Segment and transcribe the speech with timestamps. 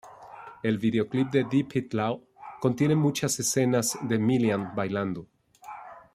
[0.63, 2.27] El video clip de Dip It Low
[2.59, 5.27] contiene muchas escenas de Milian bailando.